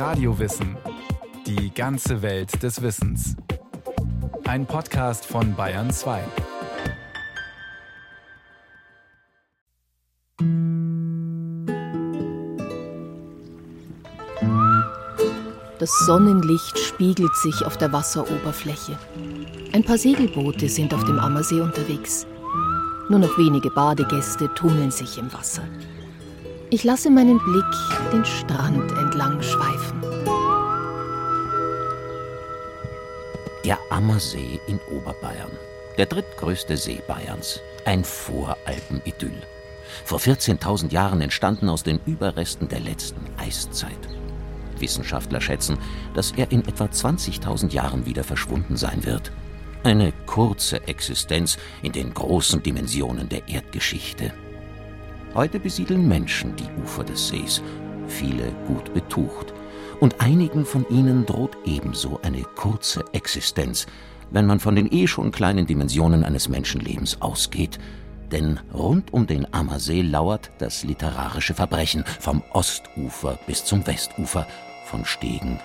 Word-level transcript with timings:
Radiowissen. 0.00 0.78
Die 1.46 1.74
ganze 1.74 2.22
Welt 2.22 2.62
des 2.62 2.80
Wissens. 2.80 3.36
Ein 4.48 4.64
Podcast 4.64 5.26
von 5.26 5.54
Bayern 5.54 5.90
2. 5.90 6.22
Das 15.78 15.90
Sonnenlicht 16.06 16.78
spiegelt 16.78 17.36
sich 17.36 17.62
auf 17.66 17.76
der 17.76 17.92
Wasseroberfläche. 17.92 18.98
Ein 19.74 19.84
paar 19.84 19.98
Segelboote 19.98 20.70
sind 20.70 20.94
auf 20.94 21.04
dem 21.04 21.18
Ammersee 21.18 21.60
unterwegs. 21.60 22.26
Nur 23.10 23.18
noch 23.18 23.36
wenige 23.36 23.68
Badegäste 23.68 24.48
tummeln 24.54 24.92
sich 24.92 25.18
im 25.18 25.30
Wasser. 25.34 25.64
Ich 26.72 26.84
lasse 26.84 27.10
meinen 27.10 27.40
Blick 27.40 27.64
den 28.12 28.24
Strand 28.24 28.92
entlang 28.92 29.42
schweifen. 29.42 30.00
Der 33.64 33.76
Ammersee 33.90 34.60
in 34.68 34.78
Oberbayern. 34.88 35.50
Der 35.98 36.06
drittgrößte 36.06 36.76
See 36.76 37.02
Bayerns. 37.08 37.60
Ein 37.84 38.04
Voralpen-Idyll. 38.04 39.42
Vor 40.04 40.20
14.000 40.20 40.92
Jahren 40.92 41.20
entstanden 41.20 41.68
aus 41.68 41.82
den 41.82 41.98
Überresten 42.06 42.68
der 42.68 42.80
letzten 42.80 43.26
Eiszeit. 43.36 44.08
Wissenschaftler 44.78 45.40
schätzen, 45.40 45.76
dass 46.14 46.30
er 46.36 46.52
in 46.52 46.60
etwa 46.68 46.84
20.000 46.84 47.72
Jahren 47.72 48.06
wieder 48.06 48.22
verschwunden 48.22 48.76
sein 48.76 49.04
wird. 49.04 49.32
Eine 49.82 50.12
kurze 50.26 50.86
Existenz 50.86 51.58
in 51.82 51.90
den 51.90 52.14
großen 52.14 52.62
Dimensionen 52.62 53.28
der 53.28 53.48
Erdgeschichte. 53.48 54.32
Heute 55.32 55.60
besiedeln 55.60 56.08
Menschen 56.08 56.56
die 56.56 56.82
Ufer 56.82 57.04
des 57.04 57.28
Sees, 57.28 57.62
viele 58.08 58.50
gut 58.66 58.92
betucht. 58.92 59.54
Und 60.00 60.20
einigen 60.20 60.64
von 60.64 60.84
ihnen 60.90 61.24
droht 61.24 61.56
ebenso 61.64 62.18
eine 62.22 62.42
kurze 62.42 63.04
Existenz, 63.12 63.86
wenn 64.32 64.46
man 64.46 64.58
von 64.58 64.74
den 64.74 64.90
eh 64.92 65.06
schon 65.06 65.30
kleinen 65.30 65.66
Dimensionen 65.66 66.24
eines 66.24 66.48
Menschenlebens 66.48 67.22
ausgeht. 67.22 67.78
Denn 68.32 68.58
rund 68.74 69.12
um 69.12 69.28
den 69.28 69.52
Ammersee 69.54 70.02
lauert 70.02 70.50
das 70.58 70.82
literarische 70.82 71.54
Verbrechen 71.54 72.04
vom 72.18 72.42
Ostufer 72.52 73.38
bis 73.46 73.64
zum 73.64 73.86
Westufer, 73.86 74.48
von 74.86 75.04
Stegen 75.04 75.60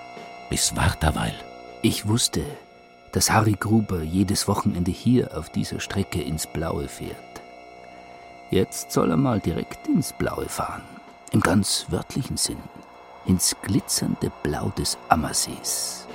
bis 0.51 0.75
Warterweil. 0.75 1.33
Ich 1.81 2.07
wusste, 2.07 2.41
dass 3.13 3.31
Harry 3.31 3.55
Gruber 3.59 4.03
jedes 4.03 4.47
Wochenende 4.47 4.91
hier 4.91 5.35
auf 5.35 5.49
dieser 5.49 5.79
Strecke 5.79 6.21
ins 6.21 6.45
Blaue 6.45 6.87
fährt. 6.87 7.34
Jetzt 8.51 8.91
soll 8.91 9.11
er 9.11 9.17
mal 9.17 9.39
direkt 9.39 9.87
ins 9.87 10.13
Blaue 10.13 10.47
fahren. 10.47 10.83
Im 11.31 11.41
ganz 11.41 11.87
wörtlichen 11.89 12.37
Sinn. 12.37 12.59
Ins 13.25 13.55
glitzernde 13.63 14.31
Blau 14.43 14.69
des 14.69 14.97
Ammersees. 15.09 16.07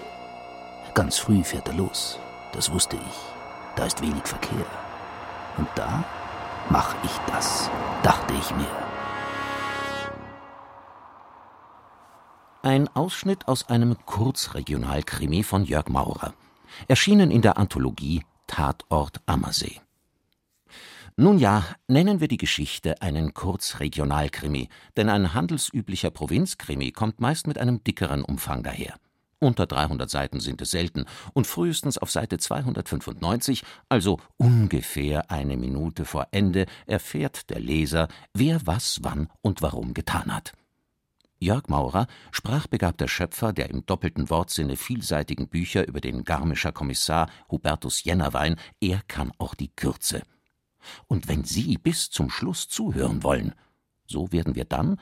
Ganz 0.95 1.19
früh 1.19 1.43
fährt 1.43 1.69
er 1.69 1.75
los. 1.75 2.19
Das 2.53 2.71
wusste 2.73 2.97
ich. 2.97 3.19
Da 3.77 3.85
ist 3.85 4.01
wenig 4.01 4.23
Verkehr. 4.25 4.67
Und 5.57 5.69
da 5.75 6.05
mach 6.69 6.95
ich 7.05 7.11
das, 7.27 7.69
dachte 8.03 8.33
ich 8.35 8.55
mir. 8.55 8.67
Ein 12.63 12.89
Ausschnitt 12.95 13.49
aus 13.49 13.69
einem 13.69 13.97
Kurzregionalkrimi 14.07 15.43
von 15.43 15.65
Jörg 15.65 15.89
Maurer. 15.89 16.35
Erschienen 16.87 17.31
in 17.31 17.43
der 17.43 17.59
Anthologie 17.59 18.23
Tatort 18.47 19.21
Ammersee. 19.27 19.81
Nun 21.17 21.39
ja, 21.39 21.65
nennen 21.89 22.21
wir 22.21 22.29
die 22.29 22.37
Geschichte 22.37 23.03
einen 23.03 23.35
Kurzregionalkrimi, 23.35 24.69
denn 24.97 25.09
ein 25.09 25.35
handelsüblicher 25.35 26.11
Provinzkrimi 26.11 26.93
kommt 26.93 27.21
meist 27.21 27.47
mit 27.47 27.59
einem 27.59 27.83
dickeren 27.85 28.23
Umfang 28.23 28.63
daher. 28.63 28.95
Unter 29.43 29.67
300 29.67 30.09
Seiten 30.09 30.39
sind 30.39 30.61
es 30.61 30.71
selten 30.71 31.07
und 31.33 31.47
frühestens 31.47 31.97
auf 31.97 32.11
Seite 32.11 32.37
295, 32.37 33.65
also 33.89 34.21
ungefähr 34.37 35.31
eine 35.31 35.57
Minute 35.57 36.05
vor 36.05 36.29
Ende, 36.31 36.67
erfährt 36.87 37.49
der 37.49 37.59
Leser, 37.59 38.09
wer 38.35 38.67
was, 38.67 38.99
wann 39.03 39.29
und 39.41 39.63
warum 39.63 39.95
getan 39.95 40.35
hat. 40.35 40.53
Jörg 41.39 41.69
Maurer, 41.69 42.07
sprachbegabter 42.33 43.09
Schöpfer 43.09 43.55
der 43.55 43.71
im 43.71 43.87
doppelten 43.87 44.29
Wortsinne 44.29 44.77
vielseitigen 44.77 45.49
Bücher 45.49 45.89
über 45.89 46.03
den 46.03 46.25
Garmischer 46.25 46.71
Kommissar 46.71 47.31
Hubertus 47.51 48.05
Jennerwein, 48.05 48.57
er 48.79 49.01
kann 49.09 49.33
auch 49.39 49.55
die 49.55 49.71
Kürze. 49.75 50.21
Und 51.07 51.29
wenn 51.29 51.45
Sie 51.45 51.79
bis 51.79 52.11
zum 52.11 52.31
Schluss 52.31 52.69
zuhören 52.69 53.23
wollen, 53.23 53.55
so 54.07 54.33
werden 54.33 54.55
wir 54.55 54.65
dann, 54.65 54.97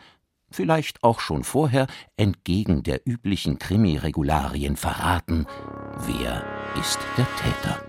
vielleicht 0.51 1.03
auch 1.03 1.21
schon 1.21 1.45
vorher, 1.45 1.87
entgegen 2.17 2.83
der 2.83 3.07
üblichen 3.07 3.59
Krimi-Regularien 3.59 4.77
verraten, 4.77 5.47
wer 6.07 6.45
ist 6.77 6.99
der 7.17 7.27
Täter. 7.37 7.89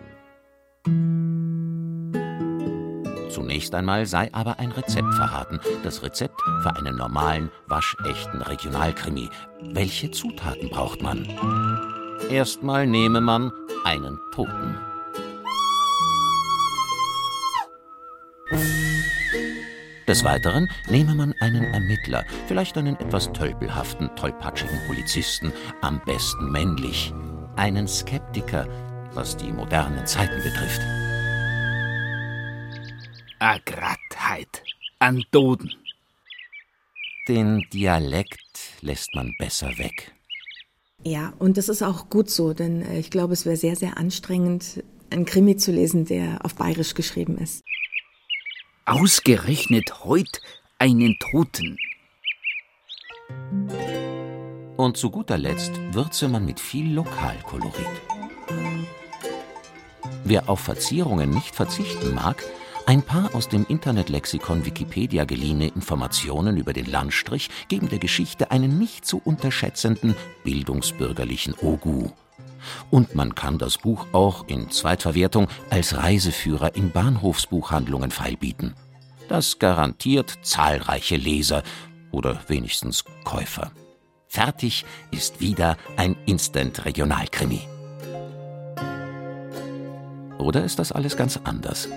Zunächst 3.29 3.73
einmal 3.75 4.05
sei 4.05 4.33
aber 4.33 4.59
ein 4.59 4.71
Rezept 4.71 5.13
verraten, 5.13 5.59
das 5.83 6.01
Rezept 6.03 6.41
für 6.61 6.75
einen 6.75 6.95
normalen, 6.95 7.51
waschechten 7.67 8.41
Regionalkrimi. 8.41 9.29
Welche 9.61 10.11
Zutaten 10.11 10.69
braucht 10.69 11.01
man? 11.01 11.27
Erstmal 12.29 12.87
nehme 12.87 13.21
man 13.21 13.51
einen 13.85 14.19
Toten. 14.33 14.88
Des 20.09 20.23
Weiteren 20.23 20.67
nehme 20.89 21.13
man 21.13 21.35
einen 21.39 21.65
Ermittler, 21.65 22.25
vielleicht 22.47 22.79
einen 22.79 22.95
etwas 22.95 23.31
tölpelhaften, 23.31 24.09
tollpatschigen 24.15 24.79
Polizisten, 24.87 25.53
am 25.81 26.01
besten 26.03 26.51
männlich, 26.51 27.13
einen 27.57 27.87
Skeptiker, 27.87 28.67
was 29.13 29.37
die 29.37 29.51
modernen 29.51 30.07
Zeiten 30.07 30.41
betrifft. 30.41 30.81
A 33.37 33.59
Grattheit, 33.63 34.63
an 34.97 35.23
Doden. 35.29 35.75
Den 37.27 37.63
Dialekt 37.71 38.57
lässt 38.81 39.13
man 39.13 39.35
besser 39.37 39.77
weg. 39.77 40.15
Ja, 41.03 41.33
und 41.37 41.55
das 41.55 41.69
ist 41.69 41.83
auch 41.83 42.09
gut 42.09 42.31
so, 42.31 42.55
denn 42.55 42.81
äh, 42.81 42.97
ich 42.97 43.11
glaube, 43.11 43.33
es 43.33 43.45
wäre 43.45 43.57
sehr, 43.57 43.75
sehr 43.75 43.99
anstrengend, 43.99 44.83
einen 45.11 45.25
Krimi 45.25 45.55
zu 45.55 45.71
lesen, 45.71 46.05
der 46.05 46.43
auf 46.43 46.55
Bayerisch 46.55 46.95
geschrieben 46.95 47.37
ist. 47.37 47.63
Ausgerechnet 48.89 50.03
heut 50.03 50.41
einen 50.79 51.15
Toten. 51.19 51.77
Und 54.77 54.97
zu 54.97 55.11
guter 55.11 55.37
Letzt 55.37 55.73
würze 55.91 56.27
man 56.27 56.43
mit 56.43 56.59
viel 56.59 56.91
Lokalkolorit. 56.95 57.85
Wer 60.23 60.49
auf 60.49 60.61
Verzierungen 60.61 61.29
nicht 61.29 61.53
verzichten 61.53 62.15
mag, 62.15 62.43
ein 62.87 63.03
paar 63.03 63.35
aus 63.35 63.47
dem 63.47 63.63
Internetlexikon 63.69 64.65
Wikipedia 64.65 65.25
geliehene 65.25 65.67
Informationen 65.67 66.57
über 66.57 66.73
den 66.73 66.87
Landstrich 66.87 67.51
geben 67.67 67.89
der 67.89 67.99
Geschichte 67.99 68.49
einen 68.49 68.79
nicht 68.79 69.05
zu 69.05 69.21
unterschätzenden 69.23 70.15
bildungsbürgerlichen 70.43 71.53
Ogu. 71.61 72.09
Und 72.89 73.15
man 73.15 73.35
kann 73.35 73.57
das 73.57 73.77
Buch 73.77 74.07
auch 74.11 74.47
in 74.47 74.69
Zweitverwertung 74.69 75.47
als 75.69 75.95
Reiseführer 75.95 76.75
in 76.75 76.91
Bahnhofsbuchhandlungen 76.91 78.11
feilbieten. 78.11 78.75
Das 79.27 79.59
garantiert 79.59 80.39
zahlreiche 80.41 81.15
Leser 81.15 81.63
oder 82.11 82.41
wenigstens 82.47 83.05
Käufer. 83.23 83.71
Fertig 84.27 84.85
ist 85.11 85.39
wieder 85.39 85.77
ein 85.97 86.15
Instant-Regionalkrimi. 86.25 87.61
Oder 90.37 90.63
ist 90.63 90.79
das 90.79 90.91
alles 90.91 91.17
ganz 91.17 91.37
anders? 91.43 91.89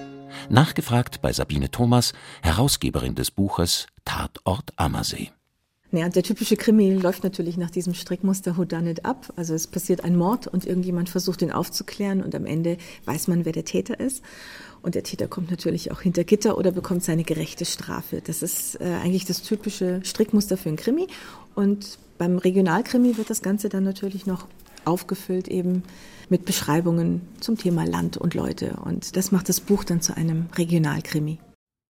Nachgefragt 0.49 1.23
bei 1.23 1.33
Sabine 1.33 1.71
Thomas, 1.71 2.13
Herausgeberin 2.43 3.15
des 3.15 3.31
Buches 3.31 3.87
Tatort 4.05 4.73
Ammersee. 4.77 5.31
Naja, 5.95 6.09
der 6.09 6.23
typische 6.23 6.57
Krimi 6.57 6.95
läuft 6.95 7.23
natürlich 7.23 7.59
nach 7.59 7.71
diesem 7.71 7.93
Strickmuster 7.93 8.57
Who 8.57 8.65
Done 8.65 8.91
It 8.91 9.05
Up. 9.05 9.31
Also 9.37 9.53
es 9.53 9.67
passiert 9.67 10.03
ein 10.05 10.17
Mord 10.17 10.47
und 10.47 10.65
irgendjemand 10.65 11.11
versucht 11.11 11.43
ihn 11.43 11.53
aufzuklären 11.53 12.23
und 12.23 12.35
am 12.35 12.47
Ende 12.47 12.79
weiß 13.05 13.29
man, 13.29 13.45
wer 13.45 13.53
der 13.53 13.67
Täter 13.67 14.01
ist. 14.01 14.23
Und 14.81 14.95
der 14.95 15.03
Täter 15.03 15.29
kommt 15.29 15.51
natürlich 15.51 15.93
auch 15.93 16.01
hinter 16.01 16.25
Gitter 16.25 16.57
oder 16.57 16.73
bekommt 16.73 17.05
seine 17.05 17.25
gerechte 17.25 17.67
Strafe. 17.67 18.23
Das 18.25 18.43
ist 18.43 18.81
äh, 18.81 18.85
eigentlich 19.03 19.27
das 19.27 19.43
typische 19.43 20.01
Strickmuster 20.03 20.57
für 20.57 20.71
einen 20.71 20.79
Krimi. 20.79 21.09
Und 21.55 21.99
beim 22.17 22.39
Regionalkrimi 22.39 23.19
wird 23.19 23.29
das 23.29 23.43
Ganze 23.43 23.69
dann 23.69 23.85
natürlich 23.85 24.25
noch 24.25 24.47
aufgefüllt 24.87 25.47
eben 25.47 25.83
mit 26.31 26.47
Beschreibungen 26.47 27.21
zum 27.41 27.59
Thema 27.59 27.85
Land 27.85 28.17
und 28.17 28.33
Leute. 28.33 28.79
Und 28.83 29.15
das 29.17 29.31
macht 29.31 29.51
das 29.51 29.61
Buch 29.61 29.85
dann 29.85 30.01
zu 30.01 30.17
einem 30.17 30.47
Regionalkrimi. 30.57 31.39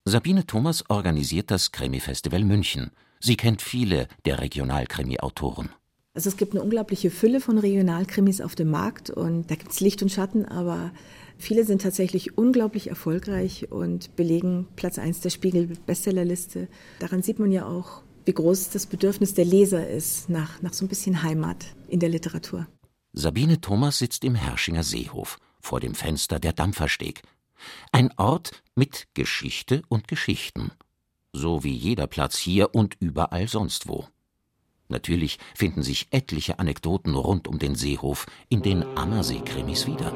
Sabine 0.05 0.47
Thomas 0.47 0.89
organisiert 0.89 1.51
das 1.51 1.71
Krimi-Festival 1.71 2.43
München. 2.43 2.89
Sie 3.21 3.37
kennt 3.37 3.61
viele 3.61 4.07
der 4.25 4.39
Regionalkrimi-Autoren. 4.39 5.69
Also 6.13 6.27
es 6.27 6.37
gibt 6.37 6.53
eine 6.53 6.63
unglaubliche 6.63 7.11
Fülle 7.11 7.39
von 7.39 7.57
Regionalkrimis 7.59 8.41
auf 8.41 8.55
dem 8.55 8.69
Markt 8.69 9.11
und 9.11 9.49
da 9.49 9.55
gibt 9.55 9.71
es 9.71 9.79
Licht 9.79 10.01
und 10.01 10.11
Schatten, 10.11 10.45
aber 10.45 10.91
viele 11.37 11.63
sind 11.63 11.83
tatsächlich 11.83 12.37
unglaublich 12.37 12.87
erfolgreich 12.87 13.71
und 13.71 14.15
belegen 14.15 14.67
Platz 14.75 14.97
1 14.97 15.21
der 15.21 15.29
Spiegel-Bestsellerliste. 15.29 16.67
Daran 16.99 17.21
sieht 17.21 17.39
man 17.39 17.51
ja 17.51 17.65
auch, 17.67 18.01
wie 18.25 18.33
groß 18.33 18.71
das 18.71 18.87
Bedürfnis 18.87 19.35
der 19.35 19.45
Leser 19.45 19.87
ist 19.87 20.27
nach, 20.27 20.61
nach 20.61 20.73
so 20.73 20.83
ein 20.83 20.89
bisschen 20.89 21.23
Heimat 21.23 21.67
in 21.87 21.99
der 21.99 22.09
Literatur. 22.09 22.67
Sabine 23.13 23.61
Thomas 23.61 23.99
sitzt 23.99 24.23
im 24.23 24.35
Herrschinger 24.35 24.83
Seehof 24.83 25.37
vor 25.61 25.79
dem 25.79 25.93
Fenster 25.93 26.39
der 26.39 26.53
Dampfersteg. 26.53 27.21
Ein 27.91 28.11
Ort 28.17 28.63
mit 28.75 29.07
Geschichte 29.13 29.83
und 29.89 30.07
Geschichten, 30.07 30.71
so 31.33 31.63
wie 31.63 31.73
jeder 31.73 32.07
Platz 32.07 32.37
hier 32.37 32.75
und 32.75 32.95
überall 32.99 33.47
sonst 33.47 33.87
wo. 33.87 34.05
Natürlich 34.89 35.39
finden 35.55 35.83
sich 35.83 36.07
etliche 36.11 36.59
Anekdoten 36.59 37.15
rund 37.15 37.47
um 37.47 37.59
den 37.59 37.75
Seehof 37.75 38.25
in 38.49 38.61
den 38.61 38.83
Ammersee-Krimis 38.97 39.87
wieder. 39.87 40.13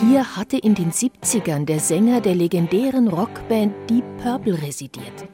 Hier 0.00 0.36
hatte 0.36 0.56
in 0.56 0.74
den 0.74 0.92
70ern 0.92 1.64
der 1.64 1.80
Sänger 1.80 2.20
der 2.20 2.34
legendären 2.36 3.08
Rockband 3.08 3.74
Deep 3.90 4.04
Purple 4.22 4.62
residiert. 4.62 5.28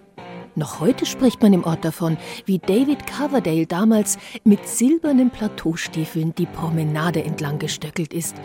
Noch 0.54 0.80
heute 0.80 1.04
spricht 1.04 1.42
man 1.42 1.52
im 1.52 1.64
Ort 1.64 1.84
davon, 1.84 2.16
wie 2.46 2.58
David 2.58 3.06
Coverdale 3.06 3.66
damals 3.66 4.18
mit 4.42 4.66
silbernen 4.66 5.30
Plateaustiefeln 5.30 6.34
die 6.34 6.46
Promenade 6.46 7.22
entlang 7.22 7.58
gestöckelt 7.58 8.14
ist 8.14 8.36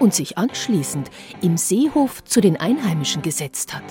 und 0.00 0.14
sich 0.14 0.36
anschließend 0.36 1.10
im 1.40 1.56
Seehof 1.56 2.24
zu 2.24 2.40
den 2.40 2.56
Einheimischen 2.56 3.22
gesetzt 3.22 3.72
hat. 3.74 3.84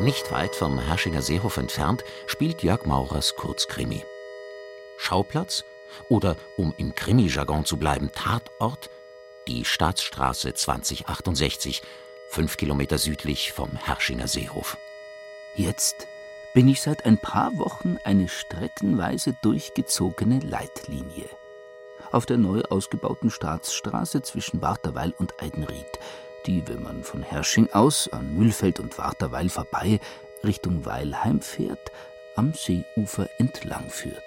Nicht 0.00 0.30
weit 0.30 0.54
vom 0.54 0.78
Herschinger 0.78 1.22
Seehof 1.22 1.56
entfernt 1.56 2.04
spielt 2.26 2.62
Jörg 2.62 2.86
Maurers 2.86 3.34
Kurzkrimi. 3.36 4.04
Schauplatz 4.96 5.64
oder, 6.08 6.36
um 6.56 6.72
im 6.76 6.94
Krimi-Jargon 6.94 7.64
zu 7.64 7.76
bleiben, 7.76 8.10
Tatort, 8.14 8.90
die 9.48 9.64
Staatsstraße 9.64 10.54
2068, 10.54 11.82
fünf 12.30 12.56
Kilometer 12.56 12.98
südlich 12.98 13.52
vom 13.52 13.70
Herschinger 13.76 14.28
Seehof. 14.28 14.76
Jetzt 15.56 16.06
bin 16.54 16.68
ich 16.68 16.80
seit 16.80 17.04
ein 17.04 17.18
paar 17.18 17.56
Wochen 17.58 17.98
eine 18.04 18.28
streckenweise 18.28 19.34
durchgezogene 19.42 20.38
Leitlinie. 20.40 21.28
Auf 22.12 22.26
der 22.26 22.38
neu 22.38 22.62
ausgebauten 22.62 23.30
Staatsstraße 23.30 24.22
zwischen 24.22 24.62
Warterweil 24.62 25.12
und 25.18 25.34
Eidenried– 25.42 25.86
die, 26.48 26.66
wenn 26.66 26.82
man 26.82 27.04
von 27.04 27.22
Hersching 27.22 27.68
aus 27.72 28.08
an 28.08 28.36
Mühlfeld 28.36 28.80
und 28.80 28.98
Warterweil 28.98 29.48
vorbei 29.48 30.00
Richtung 30.44 30.84
Weilheim 30.84 31.40
fährt, 31.40 31.92
am 32.36 32.52
Seeufer 32.54 33.28
entlang 33.38 33.90
führt. 33.90 34.22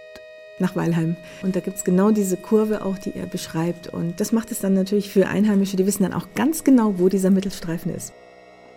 Nach 0.59 0.75
Weilheim. 0.75 1.17
Und 1.41 1.55
da 1.55 1.59
gibt 1.59 1.77
es 1.77 1.83
genau 1.83 2.11
diese 2.11 2.37
Kurve 2.37 2.85
auch, 2.85 2.97
die 2.97 3.15
er 3.15 3.25
beschreibt. 3.25 3.87
Und 3.87 4.19
das 4.19 4.31
macht 4.31 4.51
es 4.51 4.59
dann 4.59 4.75
natürlich 4.75 5.09
für 5.09 5.27
Einheimische, 5.27 5.75
die 5.75 5.87
wissen 5.87 6.03
dann 6.03 6.13
auch 6.13 6.27
ganz 6.35 6.63
genau, 6.63 6.99
wo 6.99 7.09
dieser 7.09 7.31
Mittelstreifen 7.31 7.93
ist. 7.95 8.13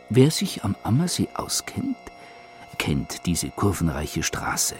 Wer 0.08 0.30
sich 0.30 0.64
am 0.64 0.76
Ammersee 0.82 1.28
auskennt, 1.34 1.96
kennt 2.78 3.26
diese 3.26 3.50
kurvenreiche 3.50 4.22
Straße. 4.22 4.76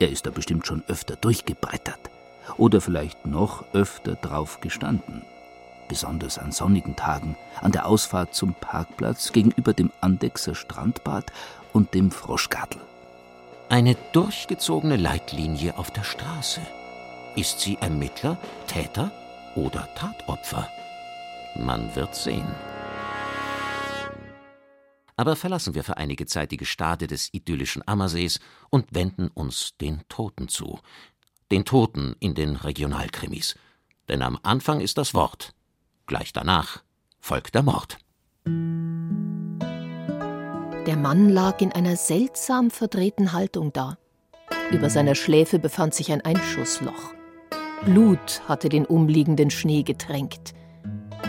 Er 0.00 0.10
ist 0.10 0.26
da 0.26 0.30
bestimmt 0.30 0.66
schon 0.66 0.82
öfter 0.88 1.14
durchgebrettert. 1.14 2.10
Oder 2.56 2.80
vielleicht 2.80 3.26
noch 3.26 3.64
öfter 3.72 4.14
drauf 4.14 4.60
gestanden 4.60 5.22
besonders 5.90 6.38
an 6.38 6.52
sonnigen 6.52 6.94
Tagen, 6.94 7.36
an 7.60 7.72
der 7.72 7.84
Ausfahrt 7.84 8.32
zum 8.32 8.54
Parkplatz 8.54 9.32
gegenüber 9.32 9.74
dem 9.74 9.90
Andexer 10.00 10.54
Strandbad 10.54 11.32
und 11.72 11.94
dem 11.94 12.12
Froschgartel. 12.12 12.80
Eine 13.68 13.96
durchgezogene 14.12 14.96
Leitlinie 14.96 15.76
auf 15.76 15.90
der 15.90 16.04
Straße. 16.04 16.60
Ist 17.34 17.58
sie 17.58 17.76
Ermittler, 17.80 18.38
Täter 18.68 19.10
oder 19.56 19.88
Tatopfer? 19.96 20.68
Man 21.56 21.94
wird 21.96 22.14
sehen. 22.14 22.46
Aber 25.16 25.34
verlassen 25.34 25.74
wir 25.74 25.82
für 25.82 25.96
einige 25.96 26.26
Zeit 26.26 26.52
die 26.52 26.56
Gestade 26.56 27.08
des 27.08 27.34
idyllischen 27.34 27.82
Ammersees 27.86 28.38
und 28.70 28.94
wenden 28.94 29.26
uns 29.28 29.76
den 29.80 30.02
Toten 30.08 30.46
zu. 30.46 30.78
Den 31.50 31.64
Toten 31.64 32.16
in 32.20 32.34
den 32.34 32.56
Regionalkrimis. 32.56 33.56
Denn 34.08 34.22
am 34.22 34.38
Anfang 34.42 34.80
ist 34.80 34.98
das 34.98 35.14
Wort, 35.14 35.54
Gleich 36.10 36.32
danach 36.32 36.82
folgt 37.20 37.54
der 37.54 37.62
Mord. 37.62 37.96
Der 40.88 40.96
Mann 40.96 41.28
lag 41.28 41.60
in 41.60 41.70
einer 41.70 41.94
seltsam 41.94 42.72
verdrehten 42.72 43.32
Haltung 43.32 43.72
da. 43.72 43.96
Über 44.72 44.90
seiner 44.90 45.14
Schläfe 45.14 45.60
befand 45.60 45.94
sich 45.94 46.10
ein 46.10 46.20
Einschussloch. 46.20 47.14
Blut 47.84 48.42
hatte 48.48 48.68
den 48.68 48.86
umliegenden 48.86 49.50
Schnee 49.50 49.84
getränkt. 49.84 50.52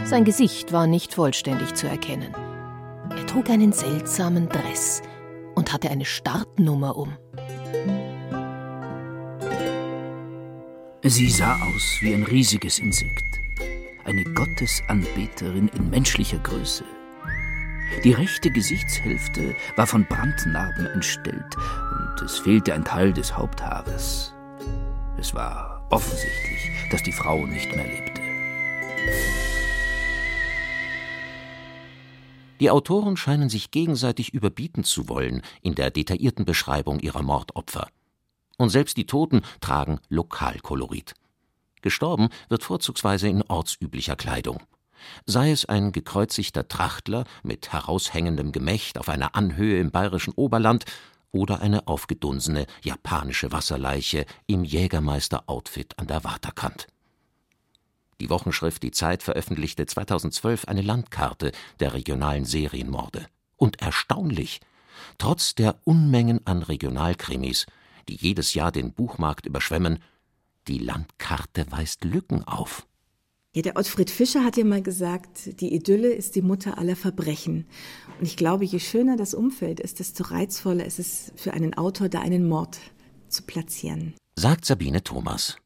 Sein 0.03 0.25
Gesicht 0.25 0.71
war 0.73 0.87
nicht 0.87 1.13
vollständig 1.13 1.75
zu 1.75 1.87
erkennen. 1.87 2.33
Er 3.11 3.27
trug 3.27 3.51
einen 3.51 3.71
seltsamen 3.71 4.49
Dress 4.49 5.03
und 5.53 5.73
hatte 5.73 5.91
eine 5.91 6.05
Startnummer 6.05 6.97
um. 6.97 7.15
Sie 11.03 11.31
sah 11.31 11.59
aus 11.63 11.97
wie 12.01 12.13
ein 12.13 12.23
riesiges 12.23 12.77
Insekt 12.77 13.41
eine 14.05 14.23
Gottesanbeterin 14.23 15.67
in 15.69 15.89
menschlicher 15.89 16.37
Größe. 16.37 16.83
Die 18.03 18.11
rechte 18.11 18.51
Gesichtshälfte 18.51 19.55
war 19.75 19.87
von 19.87 20.05
Brandnarben 20.05 20.85
entstellt 20.87 21.55
und 21.55 22.21
es 22.21 22.37
fehlte 22.37 22.75
ein 22.75 22.85
Teil 22.85 23.13
des 23.13 23.35
Haupthaares. 23.35 24.33
Es 25.17 25.33
war 25.33 25.87
offensichtlich, 25.89 26.69
dass 26.91 27.01
die 27.01 27.11
Frau 27.11 27.45
nicht 27.47 27.75
mehr 27.75 27.87
lebte. 27.87 28.21
Die 32.59 32.69
Autoren 32.69 33.17
scheinen 33.17 33.49
sich 33.49 33.71
gegenseitig 33.71 34.35
überbieten 34.35 34.83
zu 34.83 35.09
wollen 35.09 35.41
in 35.63 35.73
der 35.73 35.89
detaillierten 35.89 36.45
Beschreibung 36.45 36.99
ihrer 36.99 37.23
Mordopfer. 37.23 37.87
Und 38.61 38.69
selbst 38.69 38.95
die 38.95 39.07
Toten 39.07 39.41
tragen 39.59 39.99
Lokalkolorit. 40.09 41.15
Gestorben 41.81 42.29
wird 42.47 42.61
vorzugsweise 42.61 43.27
in 43.27 43.41
ortsüblicher 43.41 44.15
Kleidung. 44.15 44.61
Sei 45.25 45.49
es 45.49 45.65
ein 45.65 45.91
gekreuzigter 45.91 46.67
Trachtler 46.67 47.23
mit 47.41 47.73
heraushängendem 47.73 48.51
Gemächt 48.51 48.99
auf 48.99 49.09
einer 49.09 49.33
Anhöhe 49.33 49.79
im 49.79 49.89
bayerischen 49.89 50.33
Oberland 50.35 50.85
oder 51.31 51.61
eine 51.61 51.87
aufgedunsene 51.87 52.67
japanische 52.83 53.51
Wasserleiche 53.51 54.27
im 54.45 54.63
Jägermeister-Outfit 54.63 55.97
an 55.97 56.05
der 56.05 56.23
Waterkant. 56.23 56.85
Die 58.19 58.29
Wochenschrift 58.29 58.83
Die 58.83 58.91
Zeit 58.91 59.23
veröffentlichte 59.23 59.87
2012 59.87 60.65
eine 60.65 60.83
Landkarte 60.83 61.51
der 61.79 61.95
regionalen 61.95 62.45
Serienmorde. 62.45 63.25
Und 63.57 63.81
erstaunlich, 63.81 64.59
trotz 65.17 65.55
der 65.55 65.79
Unmengen 65.83 66.45
an 66.45 66.61
Regionalkrimis, 66.61 67.65
die 68.11 68.17
jedes 68.27 68.53
Jahr 68.53 68.71
den 68.71 68.91
Buchmarkt 68.91 69.45
überschwemmen, 69.45 69.99
die 70.67 70.77
Landkarte 70.77 71.65
weist 71.69 72.03
Lücken 72.03 72.43
auf. 72.43 72.85
Ja, 73.53 73.61
der 73.61 73.75
Ottfried 73.75 74.09
Fischer 74.09 74.43
hat 74.43 74.57
ja 74.57 74.63
mal 74.63 74.81
gesagt, 74.81 75.59
die 75.59 75.73
Idylle 75.73 76.09
ist 76.09 76.35
die 76.35 76.41
Mutter 76.41 76.77
aller 76.77 76.95
Verbrechen. 76.95 77.65
Und 78.19 78.25
ich 78.25 78.37
glaube, 78.37 78.65
je 78.65 78.79
schöner 78.79 79.17
das 79.17 79.33
Umfeld 79.33 79.79
ist, 79.79 79.99
desto 79.99 80.23
reizvoller 80.25 80.85
ist 80.85 80.99
es 80.99 81.33
für 81.35 81.53
einen 81.53 81.73
Autor, 81.73 82.07
da 82.07 82.21
einen 82.21 82.47
Mord 82.47 82.79
zu 83.27 83.43
platzieren. 83.43 84.13
Sagt 84.35 84.65
Sabine 84.65 85.03
Thomas. 85.03 85.57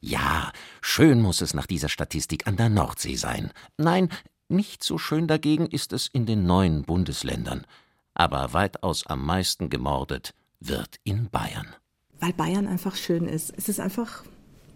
Ja, 0.00 0.52
schön 0.80 1.22
muss 1.22 1.40
es 1.40 1.54
nach 1.54 1.66
dieser 1.66 1.88
Statistik 1.88 2.46
an 2.46 2.56
der 2.56 2.68
Nordsee 2.68 3.16
sein. 3.16 3.50
Nein, 3.78 4.08
nicht 4.48 4.82
so 4.82 4.98
schön 4.98 5.26
dagegen 5.26 5.66
ist 5.66 5.92
es 5.92 6.08
in 6.08 6.26
den 6.26 6.44
neuen 6.44 6.82
Bundesländern. 6.82 7.66
Aber 8.14 8.52
weitaus 8.52 9.06
am 9.06 9.24
meisten 9.24 9.70
gemordet 9.70 10.34
wird 10.60 10.96
in 11.04 11.30
Bayern. 11.30 11.74
Weil 12.22 12.34
Bayern 12.34 12.68
einfach 12.68 12.94
schön 12.94 13.26
ist. 13.26 13.52
Es 13.56 13.68
ist 13.68 13.80
einfach 13.80 14.22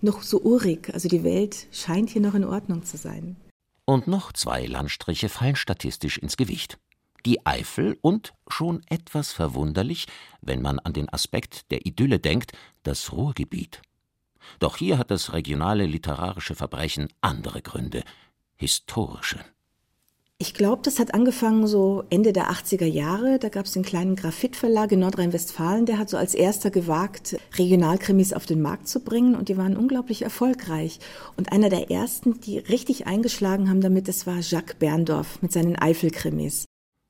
noch 0.00 0.22
so 0.22 0.42
urig. 0.42 0.92
Also 0.92 1.08
die 1.08 1.22
Welt 1.22 1.68
scheint 1.70 2.10
hier 2.10 2.20
noch 2.20 2.34
in 2.34 2.42
Ordnung 2.42 2.82
zu 2.82 2.96
sein. 2.96 3.36
Und 3.84 4.08
noch 4.08 4.32
zwei 4.32 4.66
Landstriche 4.66 5.28
fallen 5.28 5.54
statistisch 5.54 6.18
ins 6.18 6.36
Gewicht. 6.36 6.76
Die 7.24 7.46
Eifel 7.46 7.98
und, 8.02 8.34
schon 8.48 8.82
etwas 8.88 9.32
verwunderlich, 9.32 10.08
wenn 10.40 10.60
man 10.60 10.80
an 10.80 10.92
den 10.92 11.08
Aspekt 11.08 11.70
der 11.70 11.86
Idylle 11.86 12.18
denkt, 12.18 12.50
das 12.82 13.12
Ruhrgebiet. 13.12 13.80
Doch 14.58 14.76
hier 14.76 14.98
hat 14.98 15.12
das 15.12 15.32
regionale 15.32 15.86
literarische 15.86 16.56
Verbrechen 16.56 17.06
andere 17.20 17.62
Gründe, 17.62 18.02
historische. 18.56 19.38
Ich 20.38 20.52
glaube, 20.52 20.82
das 20.84 20.98
hat 20.98 21.14
angefangen 21.14 21.66
so 21.66 22.04
Ende 22.10 22.34
der 22.34 22.50
80er 22.50 22.84
Jahre. 22.84 23.38
Da 23.38 23.48
gab 23.48 23.64
es 23.64 23.72
den 23.72 23.82
kleinen 23.82 24.16
Graphit-Verlag 24.16 24.92
in 24.92 25.00
Nordrhein-Westfalen, 25.00 25.86
der 25.86 25.98
hat 25.98 26.10
so 26.10 26.18
als 26.18 26.34
erster 26.34 26.70
gewagt, 26.70 27.38
Regionalkrimis 27.56 28.34
auf 28.34 28.44
den 28.44 28.60
Markt 28.60 28.86
zu 28.86 29.00
bringen 29.00 29.34
und 29.34 29.48
die 29.48 29.56
waren 29.56 29.78
unglaublich 29.78 30.20
erfolgreich. 30.20 31.00
Und 31.38 31.52
einer 31.52 31.70
der 31.70 31.90
ersten, 31.90 32.38
die 32.42 32.58
richtig 32.58 33.06
eingeschlagen 33.06 33.70
haben 33.70 33.80
damit, 33.80 34.08
das 34.08 34.26
war 34.26 34.40
Jacques 34.40 34.76
Berndorf 34.78 35.40
mit 35.40 35.52
seinen 35.52 35.74
Eifel-Krimis. 35.74 36.66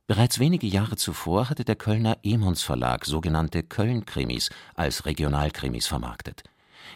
Bereits 0.07 0.39
wenige 0.39 0.69
Jahre 0.69 0.95
zuvor 0.95 1.51
hatte 1.51 1.65
der 1.65 1.75
Kölner 1.75 2.19
Emons 2.23 2.63
Verlag 2.63 3.05
sogenannte 3.05 3.65
Köln-Krimis 3.65 4.51
als 4.77 5.05
Regionalkrimis 5.05 5.89
vermarktet. 5.89 6.45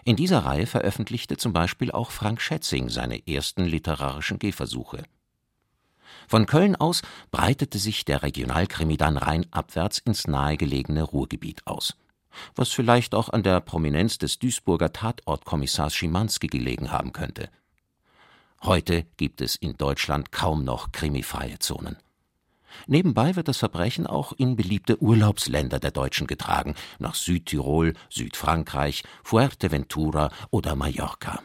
In 0.05 0.15
dieser 0.15 0.45
Reihe 0.45 0.69
veröffentlichte 0.69 1.39
zum 1.39 1.53
Beispiel 1.53 1.91
auch 1.91 2.13
Frank 2.13 2.41
Schätzing 2.41 2.89
seine 2.89 3.27
ersten 3.27 3.65
literarischen 3.65 4.39
Gehversuche. 4.39 5.03
Von 6.31 6.47
Köln 6.47 6.77
aus 6.77 7.03
breitete 7.33 7.81
sich 7.81 8.05
der 8.05 8.23
Regionalkrimi 8.23 8.97
dann 8.97 9.17
rheinabwärts 9.17 9.99
ins 9.99 10.29
nahegelegene 10.29 11.03
Ruhrgebiet 11.03 11.67
aus. 11.67 11.97
Was 12.55 12.69
vielleicht 12.69 13.17
auch 13.17 13.31
an 13.31 13.43
der 13.43 13.61
Prominenz 13.61 14.17
des 14.17 14.39
Duisburger 14.39 14.93
Tatortkommissars 14.93 15.93
Schimanski 15.93 16.47
gelegen 16.47 16.93
haben 16.93 17.13
könnte. 17.13 17.49
Heute 18.63 19.07
gibt 19.17 19.41
es 19.41 19.57
in 19.57 19.77
Deutschland 19.77 20.31
kaum 20.31 20.63
noch 20.63 20.93
krimifreie 20.93 21.59
Zonen. 21.59 21.97
Nebenbei 22.87 23.35
wird 23.35 23.49
das 23.49 23.57
Verbrechen 23.57 24.07
auch 24.07 24.33
in 24.33 24.55
beliebte 24.55 25.03
Urlaubsländer 25.03 25.81
der 25.81 25.91
Deutschen 25.91 26.29
getragen, 26.29 26.77
nach 27.01 27.17
Südtirol, 27.17 27.95
Südfrankreich, 28.09 29.03
Fuerteventura 29.25 30.31
oder 30.51 30.77
Mallorca. 30.77 31.43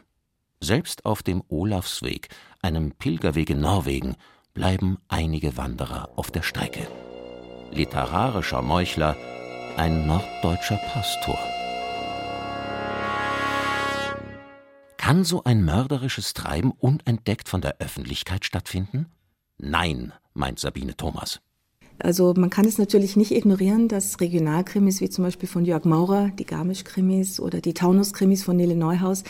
Selbst 0.60 1.06
auf 1.06 1.24
dem 1.24 1.44
Olafsweg, 1.48 2.30
einem 2.62 2.92
Pilgerweg 2.92 3.50
in 3.50 3.62
Norwegen, 3.62 4.15
bleiben 4.55 4.97
einige 5.09 5.57
Wanderer 5.57 6.09
auf 6.15 6.31
der 6.31 6.41
Strecke. 6.41 6.88
Literarischer 7.71 8.62
Meuchler, 8.62 9.15
ein 9.75 10.07
norddeutscher 10.07 10.79
Pastor. 10.91 11.38
Kann 14.97 15.24
so 15.25 15.43
ein 15.43 15.63
mörderisches 15.63 16.33
Treiben 16.33 16.71
unentdeckt 16.71 17.50
von 17.50 17.62
der 17.62 17.75
Öffentlichkeit 17.79 18.45
stattfinden? 18.45 19.07
Nein, 19.57 20.13
meint 20.33 20.59
Sabine 20.59 20.95
Thomas. 20.95 21.41
Also 22.00 22.33
man 22.35 22.50
kann 22.50 22.65
es 22.65 22.77
natürlich 22.77 23.15
nicht 23.15 23.31
ignorieren, 23.31 23.88
dass 23.88 24.19
Regionalkrimis 24.19 25.01
wie 25.01 25.09
zum 25.09 25.25
Beispiel 25.25 25.47
von 25.47 25.65
Jörg 25.65 25.85
Maurer, 25.85 26.29
die 26.29 26.45
Garmisch-Krimis 26.45 27.39
oder 27.39 27.62
die 27.62 27.74
Taunus-Krimis 27.74 28.43
von 28.43 28.55
Nele 28.55 28.75
Neuhaus 28.75 29.24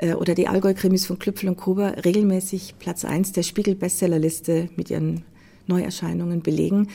oder 0.00 0.34
die 0.34 0.48
Allgäu-Krimis 0.48 1.06
von 1.06 1.18
Klüpfel 1.18 1.48
und 1.48 1.56
Kober 1.56 2.04
regelmäßig 2.04 2.74
Platz 2.78 3.04
1 3.04 3.32
der 3.32 3.42
Spiegel-Bestsellerliste 3.42 4.68
mit 4.76 4.90
ihren 4.90 5.24
Neuerscheinungen 5.66 6.42
belegen. 6.42 6.88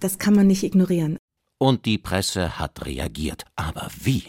Das 0.00 0.18
kann 0.18 0.34
man 0.34 0.46
nicht 0.46 0.62
ignorieren. 0.62 1.18
Und 1.58 1.84
die 1.86 1.98
Presse 1.98 2.58
hat 2.58 2.86
reagiert. 2.86 3.44
Aber 3.56 3.88
wie? 4.00 4.24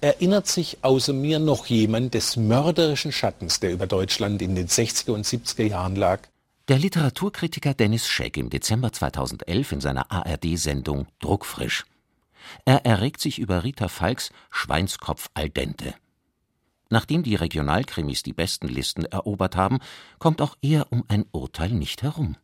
Erinnert 0.00 0.46
sich 0.46 0.78
außer 0.82 1.14
mir 1.14 1.38
noch 1.38 1.66
jemand 1.66 2.12
des 2.12 2.36
mörderischen 2.36 3.10
Schattens, 3.10 3.60
der 3.60 3.72
über 3.72 3.86
Deutschland 3.86 4.42
in 4.42 4.54
den 4.54 4.68
60er 4.68 5.12
und 5.12 5.24
70er 5.24 5.64
Jahren 5.64 5.96
lag? 5.96 6.20
Der 6.68 6.78
Literaturkritiker 6.78 7.74
Dennis 7.74 8.06
Scheck 8.06 8.36
im 8.36 8.50
Dezember 8.50 8.92
2011 8.92 9.72
in 9.72 9.80
seiner 9.80 10.10
ARD-Sendung 10.12 11.06
Druckfrisch. 11.20 11.84
Er 12.66 12.84
erregt 12.84 13.20
sich 13.20 13.38
über 13.38 13.64
Rita 13.64 13.88
Falks 13.88 14.30
Schweinskopf 14.50 15.30
al 15.32 15.48
dente. 15.48 15.94
Nachdem 16.90 17.22
die 17.22 17.34
Regionalkrimis 17.34 18.22
die 18.22 18.32
besten 18.32 18.68
Listen 18.68 19.04
erobert 19.04 19.56
haben, 19.56 19.78
kommt 20.18 20.40
auch 20.40 20.56
er 20.62 20.86
um 20.90 21.04
ein 21.08 21.24
Urteil 21.32 21.70
nicht 21.70 22.02
herum. 22.02 22.36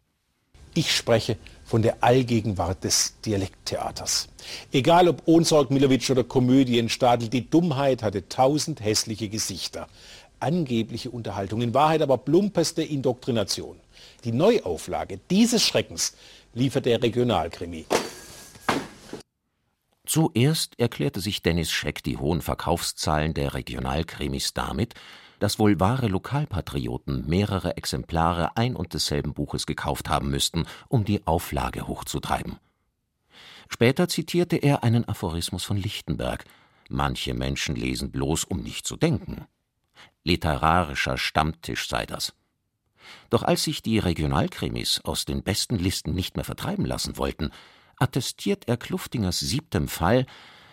Ich 0.73 0.95
spreche 0.95 1.37
von 1.65 1.83
der 1.83 2.03
Allgegenwart 2.03 2.85
des 2.85 3.17
Dialekttheaters. 3.27 4.29
Egal 4.71 5.09
ob 5.09 5.23
Ohnsorg, 5.27 5.71
Milowitsch 5.71 6.11
oder 6.11 6.23
Komödienstadel, 6.23 7.29
die 7.29 7.51
Dummheit 7.51 8.05
hatte 8.05 8.29
tausend 8.29 8.81
hässliche 8.81 9.29
Gesichter. 9.29 9.89
Angebliche 10.39 11.11
Unterhaltung, 11.11 11.61
in 11.61 11.75
Wahrheit 11.75 12.03
aber 12.03 12.19
plumpeste 12.19 12.83
Indoktrination. 12.83 13.81
Die 14.25 14.33
Neuauflage 14.33 15.19
dieses 15.29 15.63
Schreckens 15.65 16.15
liefert 16.55 16.87
der 16.87 17.03
Regionalkrimi. 17.03 17.87
Zuerst 20.07 20.79
erklärte 20.79 21.21
sich 21.21 21.43
Dennis 21.43 21.71
Scheck 21.71 22.03
die 22.03 22.17
hohen 22.17 22.43
Verkaufszahlen 22.43 23.35
der 23.35 23.55
Regionalkrimis 23.55 24.55
damit, 24.55 24.95
dass 25.39 25.59
wohl 25.59 25.81
wahre 25.81 26.09
Lokalpatrioten 26.09 27.27
mehrere 27.29 27.77
Exemplare 27.77 28.57
ein 28.57 28.77
und 28.77 28.95
desselben 28.95 29.35
Buches 29.35 29.67
gekauft 29.67 30.09
haben 30.09 30.31
müssten, 30.31 30.67
um 30.89 31.05
die 31.05 31.27
Auflage 31.27 31.87
hochzutreiben. 31.87 32.59
Später 33.69 34.09
zitierte 34.09 34.57
er 34.57 34.83
einen 34.83 35.09
Aphorismus 35.09 35.65
von 35.65 35.77
Lichtenberg 35.77 36.45
Manche 36.93 37.35
Menschen 37.35 37.77
lesen 37.77 38.11
bloß, 38.11 38.45
um 38.45 38.63
nicht 38.63 38.85
zu 38.85 38.97
denken. 38.97 39.47
Literarischer 40.25 41.17
Stammtisch 41.17 41.89
sei 41.89 42.05
das. 42.05 42.35
Doch 43.31 43.45
als 43.45 43.63
sich 43.63 43.81
die 43.81 44.01
Regionalkrimis 44.01 45.01
aus 45.05 45.25
den 45.25 45.45
besten 45.45 45.77
Listen 45.77 46.15
nicht 46.15 46.35
mehr 46.35 46.45
vertreiben 46.45 46.85
lassen 46.85 47.17
wollten, 47.17 47.53
attestiert 48.01 48.69
er 48.69 48.77
Kluftingers 48.77 49.39
siebtem 49.41 49.89
Fall, 49.89 50.27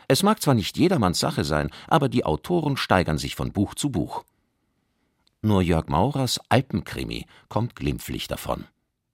es 0.07 0.23
mag 0.23 0.41
zwar 0.41 0.53
nicht 0.53 0.77
jedermanns 0.77 1.19
Sache 1.19 1.43
sein, 1.43 1.69
aber 1.87 2.09
die 2.09 2.23
Autoren 2.23 2.77
steigern 2.77 3.17
sich 3.17 3.35
von 3.35 3.51
Buch 3.51 3.75
zu 3.75 3.89
Buch. 3.89 4.23
Nur 5.41 5.61
Jörg 5.61 5.87
Maurers 5.87 6.39
Alpenkrimi 6.49 7.25
kommt 7.49 7.75
glimpflich 7.75 8.27
davon. 8.27 8.65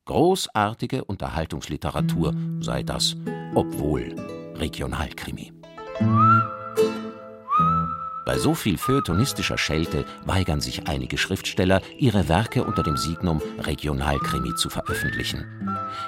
Großartige 0.06 1.04
Unterhaltungsliteratur 1.06 2.36
sei 2.60 2.84
das, 2.84 3.16
obwohl 3.56 4.16
Regionalkrimi. 4.56 5.54
Bei 8.26 8.38
so 8.38 8.54
viel 8.54 8.78
feuilletonistischer 8.78 9.58
Schelte 9.58 10.06
weigern 10.26 10.62
sich 10.62 10.88
einige 10.88 11.18
Schriftsteller, 11.18 11.82
ihre 11.98 12.30
Werke 12.30 12.64
unter 12.64 12.82
dem 12.82 12.96
Signum 12.96 13.42
Regionalkrimi 13.60 14.56
zu 14.56 14.70
veröffentlichen. 14.70 15.46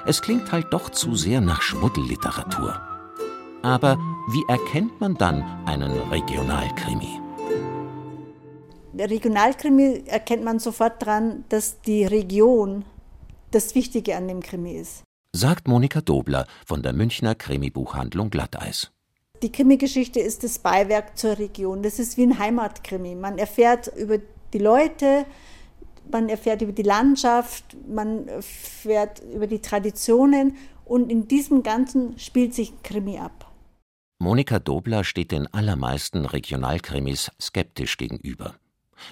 Es 0.06 0.22
klingt 0.22 0.50
halt 0.50 0.72
doch 0.72 0.90
zu 0.90 1.14
sehr 1.14 1.40
nach 1.40 1.60
Schmuddelliteratur. 1.60 2.80
Aber 3.62 3.98
wie 4.28 4.44
erkennt 4.48 5.00
man 5.00 5.14
dann 5.14 5.42
einen 5.66 5.92
Regionalkrimi? 6.10 7.20
Der 8.92 9.10
Regionalkrimi 9.10 10.04
erkennt 10.06 10.42
man 10.42 10.58
sofort 10.58 11.02
daran, 11.02 11.44
dass 11.50 11.82
die 11.82 12.06
Region 12.06 12.86
das 13.50 13.74
Wichtige 13.74 14.16
an 14.16 14.28
dem 14.28 14.40
Krimi 14.40 14.72
ist. 14.76 15.02
Sagt 15.32 15.68
Monika 15.68 16.00
Dobler 16.00 16.46
von 16.64 16.82
der 16.82 16.94
Münchner 16.94 17.34
Krimibuchhandlung 17.34 18.30
Glatteis. 18.30 18.90
Die 19.42 19.52
Krimi-Geschichte 19.52 20.20
ist 20.20 20.44
das 20.44 20.58
Beiwerk 20.58 21.18
zur 21.18 21.38
Region. 21.38 21.82
Das 21.82 21.98
ist 21.98 22.16
wie 22.16 22.22
ein 22.22 22.38
Heimatkrimi. 22.38 23.14
Man 23.14 23.38
erfährt 23.38 23.88
über 23.96 24.18
die 24.52 24.58
Leute, 24.58 25.26
man 26.10 26.28
erfährt 26.28 26.62
über 26.62 26.72
die 26.72 26.82
Landschaft, 26.82 27.76
man 27.86 28.28
erfährt 28.28 29.20
über 29.34 29.46
die 29.46 29.60
Traditionen 29.60 30.56
und 30.84 31.10
in 31.10 31.28
diesem 31.28 31.62
Ganzen 31.62 32.18
spielt 32.18 32.54
sich 32.54 32.72
Krimi 32.82 33.18
ab. 33.18 33.52
Monika 34.18 34.58
Dobler 34.58 35.04
steht 35.04 35.32
den 35.32 35.52
allermeisten 35.52 36.24
Regionalkrimis 36.24 37.30
skeptisch 37.40 37.98
gegenüber. 37.98 38.54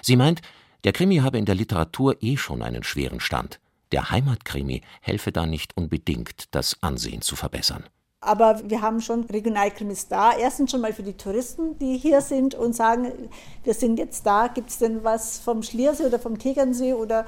Sie 0.01 0.15
meint, 0.15 0.41
der 0.83 0.93
Krimi 0.93 1.17
habe 1.17 1.37
in 1.37 1.45
der 1.45 1.55
Literatur 1.55 2.17
eh 2.21 2.37
schon 2.37 2.63
einen 2.63 2.83
schweren 2.83 3.19
Stand. 3.19 3.59
Der 3.91 4.09
Heimatkrimi 4.09 4.81
helfe 5.01 5.31
da 5.31 5.45
nicht 5.45 5.77
unbedingt, 5.77 6.45
das 6.55 6.81
Ansehen 6.81 7.21
zu 7.21 7.35
verbessern. 7.35 7.83
Aber 8.25 8.59
wir 8.67 8.81
haben 8.81 9.01
schon 9.01 9.23
Regionalkrimis 9.25 10.07
da. 10.07 10.31
Erstens 10.35 10.71
schon 10.71 10.81
mal 10.81 10.93
für 10.93 11.03
die 11.03 11.13
Touristen, 11.13 11.77
die 11.77 11.97
hier 11.97 12.21
sind 12.21 12.55
und 12.55 12.75
sagen, 12.75 13.11
wir 13.63 13.73
sind 13.73 13.99
jetzt 13.99 14.25
da, 14.25 14.47
gibt 14.47 14.69
es 14.69 14.79
denn 14.79 15.03
was 15.03 15.37
vom 15.37 15.61
Schliersee 15.61 16.05
oder 16.05 16.19
vom 16.19 16.39
Tegernsee 16.39 16.93
oder, 16.93 17.25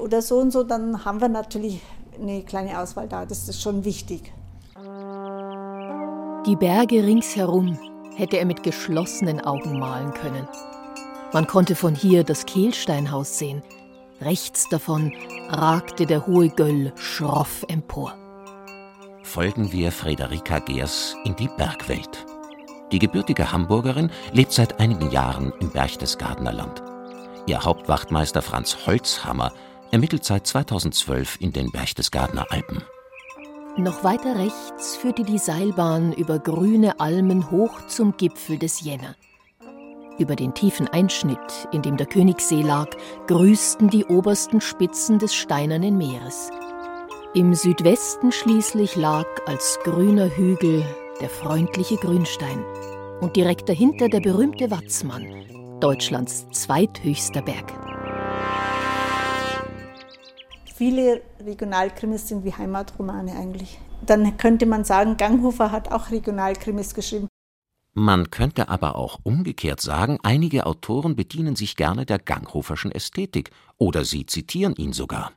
oder 0.00 0.22
so 0.22 0.38
und 0.38 0.50
so, 0.50 0.62
dann 0.62 1.04
haben 1.04 1.20
wir 1.20 1.28
natürlich 1.28 1.80
eine 2.18 2.42
kleine 2.42 2.80
Auswahl 2.80 3.06
da. 3.06 3.26
Das 3.26 3.48
ist 3.48 3.60
schon 3.60 3.84
wichtig. 3.84 4.32
Die 6.46 6.56
Berge 6.56 7.04
ringsherum 7.04 7.78
hätte 8.16 8.38
er 8.38 8.46
mit 8.46 8.62
geschlossenen 8.62 9.40
Augen 9.40 9.78
malen 9.78 10.12
können. 10.14 10.48
Man 11.32 11.46
konnte 11.46 11.74
von 11.74 11.94
hier 11.94 12.24
das 12.24 12.46
Kehlsteinhaus 12.46 13.38
sehen. 13.38 13.62
Rechts 14.20 14.68
davon 14.68 15.12
ragte 15.48 16.06
der 16.06 16.26
hohe 16.26 16.48
Göll 16.48 16.92
schroff 16.96 17.64
empor 17.68 18.14
folgen 19.34 19.72
wir 19.72 19.90
Frederika 19.90 20.60
Geers 20.60 21.16
in 21.24 21.34
die 21.34 21.48
Bergwelt. 21.48 22.24
Die 22.92 23.00
gebürtige 23.00 23.50
Hamburgerin 23.50 24.12
lebt 24.30 24.52
seit 24.52 24.78
einigen 24.78 25.10
Jahren 25.10 25.52
im 25.58 25.70
Berchtesgadener 25.70 26.52
Land. 26.52 26.80
Ihr 27.46 27.64
Hauptwachtmeister 27.64 28.42
Franz 28.42 28.86
Holzhammer 28.86 29.52
ermittelt 29.90 30.24
seit 30.24 30.46
2012 30.46 31.40
in 31.40 31.50
den 31.50 31.72
Berchtesgadener 31.72 32.46
Alpen. 32.50 32.84
Noch 33.76 34.04
weiter 34.04 34.38
rechts 34.38 34.94
führte 34.98 35.24
die 35.24 35.38
Seilbahn 35.38 36.12
über 36.12 36.38
grüne 36.38 37.00
Almen 37.00 37.50
hoch 37.50 37.88
zum 37.88 38.16
Gipfel 38.16 38.56
des 38.56 38.82
Jänner. 38.82 39.16
Über 40.16 40.36
den 40.36 40.54
tiefen 40.54 40.86
Einschnitt, 40.86 41.68
in 41.72 41.82
dem 41.82 41.96
der 41.96 42.06
Königssee 42.06 42.62
lag, 42.62 42.90
grüßten 43.26 43.90
die 43.90 44.04
obersten 44.04 44.60
Spitzen 44.60 45.18
des 45.18 45.34
steinernen 45.34 45.98
Meeres. 45.98 46.52
Im 47.36 47.52
Südwesten 47.52 48.30
schließlich 48.30 48.94
lag 48.94 49.26
als 49.46 49.80
grüner 49.82 50.28
Hügel 50.28 50.84
der 51.20 51.28
freundliche 51.28 51.96
Grünstein 51.96 52.64
und 53.20 53.34
direkt 53.34 53.68
dahinter 53.68 54.08
der 54.08 54.20
berühmte 54.20 54.70
Watzmann, 54.70 55.80
Deutschlands 55.80 56.46
zweithöchster 56.52 57.42
Berg. 57.42 57.72
Viele 60.76 61.22
Regionalkrimis 61.44 62.28
sind 62.28 62.44
wie 62.44 62.52
Heimatromane 62.52 63.32
eigentlich. 63.32 63.80
Dann 64.06 64.36
könnte 64.36 64.66
man 64.66 64.84
sagen, 64.84 65.16
Ganghofer 65.16 65.72
hat 65.72 65.90
auch 65.90 66.12
Regionalkrimis 66.12 66.94
geschrieben. 66.94 67.26
Man 67.94 68.30
könnte 68.30 68.68
aber 68.68 68.94
auch 68.94 69.18
umgekehrt 69.24 69.80
sagen, 69.80 70.20
einige 70.22 70.66
Autoren 70.66 71.16
bedienen 71.16 71.56
sich 71.56 71.74
gerne 71.74 72.06
der 72.06 72.20
Ganghoferschen 72.20 72.92
Ästhetik 72.92 73.50
oder 73.76 74.04
sie 74.04 74.24
zitieren 74.24 74.76
ihn 74.76 74.92
sogar. 74.92 75.32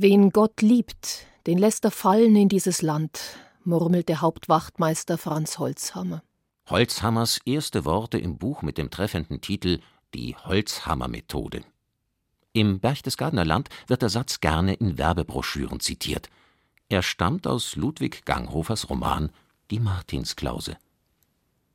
Wen 0.00 0.30
Gott 0.30 0.62
liebt, 0.62 1.26
den 1.46 1.58
lässt 1.58 1.84
er 1.84 1.90
fallen 1.90 2.36
in 2.36 2.48
dieses 2.48 2.82
Land, 2.82 3.20
murmelte 3.64 4.20
Hauptwachtmeister 4.20 5.18
Franz 5.18 5.58
Holzhammer. 5.58 6.22
Holzhammers 6.68 7.40
erste 7.44 7.84
Worte 7.84 8.18
im 8.18 8.38
Buch 8.38 8.62
mit 8.62 8.78
dem 8.78 8.90
treffenden 8.90 9.40
Titel 9.40 9.80
Die 10.14 10.36
Holzhammer-Methode. 10.36 11.62
Im 12.52 12.80
Berchtesgadener 12.80 13.44
Land 13.44 13.68
wird 13.86 14.02
der 14.02 14.08
Satz 14.08 14.40
gerne 14.40 14.74
in 14.74 14.98
Werbebroschüren 14.98 15.80
zitiert. 15.80 16.28
Er 16.88 17.02
stammt 17.02 17.46
aus 17.46 17.76
Ludwig 17.76 18.24
Ganghofers 18.24 18.90
Roman 18.90 19.30
Die 19.70 19.80
Martinsklause. 19.80 20.76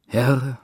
Herr, 0.08 0.60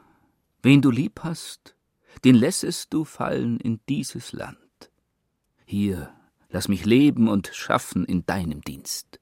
wen 0.61 0.81
du 0.81 0.91
lieb 0.91 1.21
hast, 1.23 1.75
den 2.23 2.35
lässest 2.35 2.93
du 2.93 3.05
fallen 3.05 3.59
in 3.59 3.79
dieses 3.87 4.33
Land. 4.33 4.57
Hier, 5.65 6.13
lass 6.49 6.67
mich 6.67 6.85
leben 6.85 7.27
und 7.27 7.49
schaffen 7.53 8.05
in 8.05 8.25
deinem 8.25 8.61
Dienst. 8.61 9.19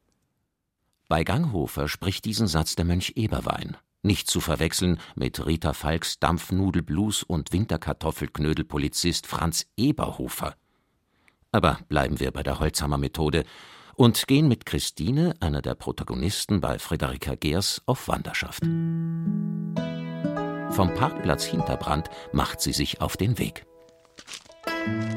Bei 1.07 1.23
Ganghofer 1.23 1.87
spricht 1.87 2.25
diesen 2.25 2.47
Satz 2.47 2.75
der 2.75 2.85
Mönch 2.85 3.13
Eberwein, 3.15 3.77
nicht 4.03 4.29
zu 4.29 4.41
verwechseln 4.41 4.99
mit 5.15 5.45
Rita 5.45 5.73
Falks 5.73 6.19
Dampfnudelblues 6.19 7.23
und 7.23 7.53
Winterkartoffelknödelpolizist 7.53 9.27
Franz 9.27 9.67
Eberhofer. 9.77 10.55
Aber 11.51 11.79
bleiben 11.87 12.19
wir 12.19 12.31
bei 12.31 12.43
der 12.43 12.59
Holzhammer 12.59 12.97
Methode 12.97 13.45
und 13.95 14.27
gehen 14.27 14.47
mit 14.47 14.65
Christine, 14.65 15.33
einer 15.39 15.61
der 15.61 15.75
Protagonisten 15.75 16.61
bei 16.61 16.77
Friederika 16.77 17.35
Gers, 17.35 17.81
auf 17.85 18.07
Wanderschaft. 18.07 18.63
Vom 20.69 20.93
Parkplatz 20.93 21.45
Hinterbrand 21.45 22.09
macht 22.33 22.61
sie 22.61 22.73
sich 22.73 23.01
auf 23.01 23.17
den 23.17 23.39
Weg. 23.39 23.65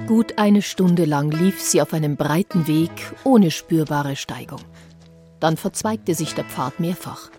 Gut 0.06 0.38
eine 0.38 0.62
Stunde 0.62 1.04
lang 1.04 1.30
lief 1.30 1.60
sie 1.60 1.80
auf 1.80 1.92
einem 1.92 2.16
breiten 2.16 2.66
Weg 2.66 2.90
ohne 3.24 3.50
spürbare 3.50 4.16
Steigung. 4.16 4.60
Dann 5.38 5.56
verzweigte 5.56 6.14
sich 6.14 6.34
der 6.34 6.44
Pfad 6.44 6.80
mehrfach. 6.80 7.30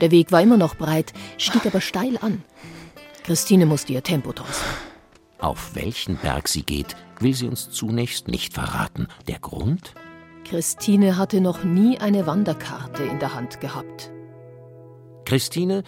Der 0.00 0.10
Weg 0.10 0.32
war 0.32 0.42
immer 0.42 0.56
noch 0.56 0.74
breit, 0.74 1.12
stieg 1.38 1.64
aber 1.64 1.80
steil 1.80 2.18
an. 2.20 2.42
Christine 3.22 3.66
musste 3.66 3.92
ihr 3.92 4.02
Tempo 4.02 4.32
drosseln. 4.32 4.74
Auf 5.38 5.74
welchen 5.74 6.16
Berg 6.16 6.48
sie 6.48 6.64
geht, 6.64 6.96
will 7.20 7.34
sie 7.34 7.48
uns 7.48 7.70
zunächst 7.70 8.28
nicht 8.28 8.52
verraten. 8.52 9.06
Der 9.28 9.38
Grund? 9.38 9.94
Christine 10.44 11.16
hatte 11.16 11.40
noch 11.40 11.64
nie 11.64 11.98
eine 11.98 12.26
Wanderkarte 12.26 13.04
in 13.04 13.20
der 13.20 13.34
Hand 13.34 13.60
gehabt. 13.60 14.10
Christine, 15.24 15.84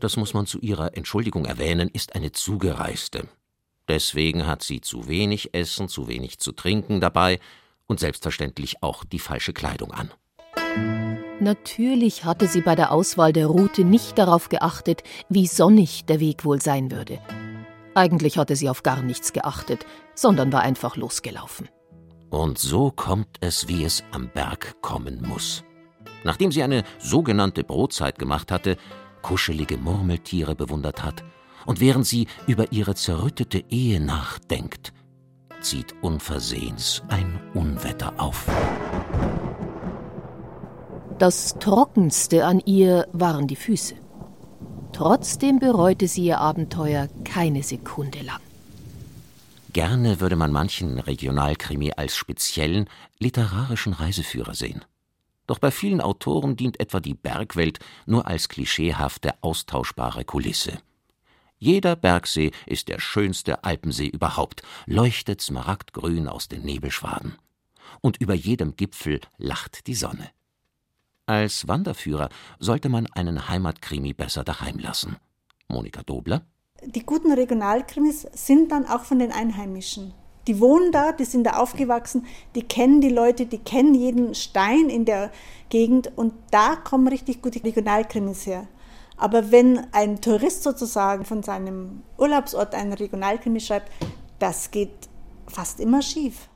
das 0.00 0.16
muss 0.16 0.34
man 0.34 0.46
zu 0.46 0.58
ihrer 0.58 0.96
Entschuldigung 0.96 1.44
erwähnen, 1.44 1.90
ist 1.92 2.14
eine 2.14 2.32
Zugereiste. 2.32 3.28
Deswegen 3.90 4.46
hat 4.46 4.62
sie 4.62 4.80
zu 4.80 5.08
wenig 5.08 5.52
Essen, 5.52 5.88
zu 5.88 6.06
wenig 6.06 6.38
zu 6.38 6.52
trinken 6.52 7.00
dabei 7.00 7.40
und 7.88 7.98
selbstverständlich 7.98 8.84
auch 8.84 9.02
die 9.02 9.18
falsche 9.18 9.52
Kleidung 9.52 9.90
an. 9.90 10.12
Natürlich 11.40 12.24
hatte 12.24 12.46
sie 12.46 12.60
bei 12.60 12.76
der 12.76 12.92
Auswahl 12.92 13.32
der 13.32 13.48
Route 13.48 13.82
nicht 13.82 14.16
darauf 14.16 14.48
geachtet, 14.48 15.02
wie 15.28 15.48
sonnig 15.48 16.04
der 16.04 16.20
Weg 16.20 16.44
wohl 16.44 16.62
sein 16.62 16.92
würde. 16.92 17.18
Eigentlich 17.96 18.38
hatte 18.38 18.54
sie 18.54 18.68
auf 18.68 18.84
gar 18.84 19.02
nichts 19.02 19.32
geachtet, 19.32 19.84
sondern 20.14 20.52
war 20.52 20.60
einfach 20.60 20.94
losgelaufen. 20.94 21.68
Und 22.30 22.60
so 22.60 22.92
kommt 22.92 23.38
es, 23.40 23.66
wie 23.66 23.82
es 23.82 24.04
am 24.12 24.28
Berg 24.28 24.80
kommen 24.82 25.20
muss. 25.20 25.64
Nachdem 26.22 26.52
sie 26.52 26.62
eine 26.62 26.84
sogenannte 27.00 27.64
Brotzeit 27.64 28.20
gemacht 28.20 28.52
hatte, 28.52 28.76
kuschelige 29.20 29.78
Murmeltiere 29.78 30.54
bewundert 30.54 31.02
hat, 31.02 31.24
und 31.66 31.80
während 31.80 32.06
sie 32.06 32.26
über 32.46 32.72
ihre 32.72 32.94
zerrüttete 32.94 33.64
Ehe 33.68 34.00
nachdenkt, 34.00 34.92
zieht 35.60 35.94
unversehens 36.02 37.02
ein 37.08 37.40
Unwetter 37.54 38.14
auf. 38.18 38.46
Das 41.18 41.58
Trockenste 41.58 42.46
an 42.46 42.60
ihr 42.64 43.06
waren 43.12 43.46
die 43.46 43.56
Füße. 43.56 43.94
Trotzdem 44.92 45.58
bereute 45.58 46.08
sie 46.08 46.24
ihr 46.24 46.38
Abenteuer 46.38 47.08
keine 47.24 47.62
Sekunde 47.62 48.22
lang. 48.22 48.40
Gerne 49.72 50.20
würde 50.20 50.34
man 50.34 50.50
manchen 50.50 50.98
Regionalkrimi 50.98 51.92
als 51.96 52.16
speziellen 52.16 52.88
literarischen 53.18 53.92
Reiseführer 53.92 54.54
sehen. 54.54 54.84
Doch 55.46 55.58
bei 55.58 55.70
vielen 55.70 56.00
Autoren 56.00 56.56
dient 56.56 56.80
etwa 56.80 57.00
die 57.00 57.14
Bergwelt 57.14 57.78
nur 58.06 58.26
als 58.26 58.48
klischeehafte, 58.48 59.34
austauschbare 59.42 60.24
Kulisse. 60.24 60.78
Jeder 61.62 61.94
Bergsee 61.94 62.52
ist 62.64 62.88
der 62.88 62.98
schönste 62.98 63.64
Alpensee 63.64 64.06
überhaupt, 64.06 64.62
leuchtet 64.86 65.42
smaragdgrün 65.42 66.26
aus 66.26 66.48
den 66.48 66.62
Nebelschwaden. 66.62 67.36
Und 68.00 68.16
über 68.16 68.32
jedem 68.32 68.76
Gipfel 68.76 69.20
lacht 69.36 69.86
die 69.86 69.94
Sonne. 69.94 70.30
Als 71.26 71.68
Wanderführer 71.68 72.30
sollte 72.58 72.88
man 72.88 73.06
einen 73.12 73.46
Heimatkrimi 73.46 74.14
besser 74.14 74.42
daheim 74.42 74.78
lassen. 74.78 75.16
Monika 75.68 76.02
Dobler. 76.02 76.46
Die 76.82 77.04
guten 77.04 77.30
Regionalkrimis 77.30 78.26
sind 78.32 78.72
dann 78.72 78.86
auch 78.86 79.04
von 79.04 79.18
den 79.18 79.30
Einheimischen. 79.30 80.14
Die 80.46 80.60
wohnen 80.60 80.92
da, 80.92 81.12
die 81.12 81.26
sind 81.26 81.44
da 81.44 81.58
aufgewachsen, 81.58 82.24
die 82.54 82.62
kennen 82.62 83.02
die 83.02 83.10
Leute, 83.10 83.44
die 83.44 83.58
kennen 83.58 83.94
jeden 83.94 84.34
Stein 84.34 84.88
in 84.88 85.04
der 85.04 85.30
Gegend 85.68 86.10
und 86.16 86.32
da 86.50 86.74
kommen 86.76 87.06
richtig 87.06 87.42
gute 87.42 87.62
Regionalkrimis 87.62 88.46
her. 88.46 88.66
Aber 89.20 89.52
wenn 89.52 89.86
ein 89.92 90.20
Tourist 90.20 90.64
sozusagen 90.64 91.24
von 91.24 91.42
seinem 91.42 92.02
Urlaubsort 92.18 92.74
einen 92.74 92.92
Regionalkrimi 92.92 93.60
schreibt, 93.60 93.92
das 94.38 94.70
geht 94.70 95.08
fast 95.46 95.78
immer 95.78 96.02
schief. 96.02 96.48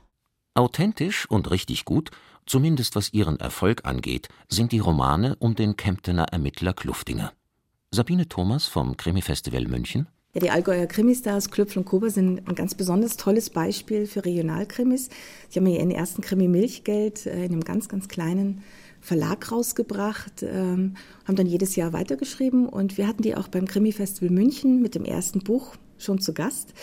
Authentisch 0.55 1.29
und 1.29 1.51
richtig 1.51 1.85
gut 1.85 2.11
Zumindest 2.45 2.95
was 2.95 3.11
ihren 3.11 3.39
Erfolg 3.39 3.85
angeht, 3.85 4.29
sind 4.49 4.71
die 4.71 4.79
Romane 4.79 5.35
um 5.39 5.55
den 5.55 5.77
Kemptener 5.77 6.25
Ermittler 6.31 6.73
Kluftinger. 6.73 7.33
Sabine 7.89 8.29
Thomas 8.29 8.67
vom 8.67 8.97
Krimi-Festival 8.97 9.65
München. 9.65 10.07
Ja, 10.33 10.41
die 10.41 10.51
Allgäuer 10.51 10.85
Krimi-Stars 10.85 11.49
Klöpfel 11.49 11.79
und 11.79 11.85
Kober 11.85 12.11
sind 12.11 12.47
ein 12.47 12.55
ganz 12.55 12.75
besonders 12.75 13.17
tolles 13.17 13.49
Beispiel 13.49 14.05
für 14.05 14.25
Regionalkrimis. 14.25 15.09
Sie 15.49 15.59
haben 15.59 15.65
ihren 15.65 15.89
ersten 15.89 16.21
Krimi 16.21 16.47
Milchgeld 16.47 17.25
äh, 17.25 17.45
in 17.45 17.53
einem 17.53 17.63
ganz, 17.63 17.89
ganz 17.89 18.09
kleinen 18.09 18.61
Verlag 19.05 19.51
rausgebracht, 19.51 20.41
ähm, 20.41 20.95
haben 21.25 21.35
dann 21.35 21.45
jedes 21.45 21.75
Jahr 21.75 21.93
weitergeschrieben 21.93 22.67
und 22.67 22.97
wir 22.97 23.07
hatten 23.07 23.21
die 23.21 23.35
auch 23.35 23.47
beim 23.47 23.67
Krimi-Festival 23.67 24.31
München 24.31 24.81
mit 24.81 24.95
dem 24.95 25.05
ersten 25.05 25.39
Buch 25.39 25.75
schon 25.99 26.19
zu 26.19 26.33
Gast. 26.33 26.73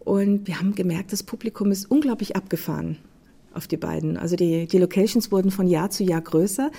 Und 0.00 0.48
wir 0.48 0.58
haben 0.58 0.74
gemerkt, 0.74 1.12
das 1.12 1.22
Publikum 1.22 1.70
ist 1.70 1.88
unglaublich 1.88 2.34
abgefahren 2.34 2.98
auf 3.52 3.68
die 3.68 3.76
beiden. 3.76 4.16
Also 4.16 4.34
die, 4.34 4.66
die 4.66 4.78
Locations 4.78 5.30
wurden 5.30 5.52
von 5.52 5.68
Jahr 5.68 5.90
zu 5.90 6.02
Jahr 6.02 6.20
größer. 6.20 6.72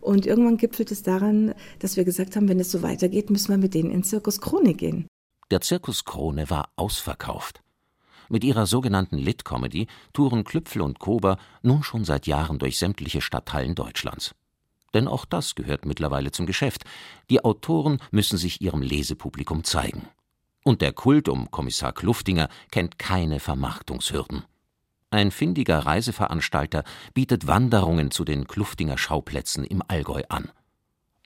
Und 0.00 0.26
irgendwann 0.26 0.56
gipfelt 0.56 0.92
es 0.92 1.02
daran, 1.02 1.52
dass 1.80 1.96
wir 1.96 2.04
gesagt 2.04 2.36
haben, 2.36 2.48
wenn 2.48 2.60
es 2.60 2.70
so 2.70 2.82
weitergeht, 2.82 3.30
müssen 3.30 3.48
wir 3.48 3.58
mit 3.58 3.74
denen 3.74 3.90
in 3.90 4.04
Zirkus 4.04 4.40
Krone 4.40 4.74
gehen. 4.74 5.06
Der 5.50 5.60
Zirkus 5.60 6.04
Krone 6.04 6.48
war 6.48 6.68
ausverkauft. 6.76 7.62
Mit 8.32 8.44
ihrer 8.44 8.66
sogenannten 8.66 9.18
Lit-Comedy 9.18 9.88
touren 10.12 10.44
Klüpfel 10.44 10.82
und 10.82 11.00
Kober 11.00 11.36
nun 11.62 11.82
schon 11.82 12.04
seit 12.04 12.28
Jahren 12.28 12.60
durch 12.60 12.78
sämtliche 12.78 13.20
Stadthallen 13.20 13.74
Deutschlands. 13.74 14.36
Denn 14.94 15.08
auch 15.08 15.24
das 15.24 15.56
gehört 15.56 15.84
mittlerweile 15.84 16.30
zum 16.30 16.46
Geschäft. 16.46 16.84
Die 17.28 17.44
Autoren 17.44 17.98
müssen 18.12 18.38
sich 18.38 18.60
ihrem 18.60 18.82
Lesepublikum 18.82 19.64
zeigen. 19.64 20.06
Und 20.62 20.80
der 20.80 20.92
Kult 20.92 21.28
um 21.28 21.50
Kommissar 21.50 21.92
Kluftinger 21.92 22.48
kennt 22.70 23.00
keine 23.00 23.40
Vermarktungshürden. 23.40 24.44
Ein 25.10 25.32
findiger 25.32 25.80
Reiseveranstalter 25.80 26.84
bietet 27.14 27.48
Wanderungen 27.48 28.12
zu 28.12 28.24
den 28.24 28.46
Kluftinger 28.46 28.96
Schauplätzen 28.96 29.64
im 29.64 29.82
Allgäu 29.88 30.22
an. 30.28 30.52